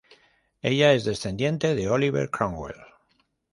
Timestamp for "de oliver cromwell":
1.75-2.73